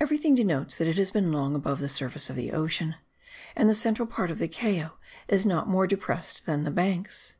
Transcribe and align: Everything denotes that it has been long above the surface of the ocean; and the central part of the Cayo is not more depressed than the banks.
Everything 0.00 0.34
denotes 0.34 0.76
that 0.78 0.88
it 0.88 0.98
has 0.98 1.12
been 1.12 1.30
long 1.30 1.54
above 1.54 1.78
the 1.78 1.88
surface 1.88 2.28
of 2.28 2.34
the 2.34 2.50
ocean; 2.50 2.96
and 3.54 3.68
the 3.68 3.72
central 3.72 4.08
part 4.08 4.28
of 4.28 4.40
the 4.40 4.48
Cayo 4.48 4.98
is 5.28 5.46
not 5.46 5.68
more 5.68 5.86
depressed 5.86 6.44
than 6.44 6.64
the 6.64 6.72
banks. 6.72 7.36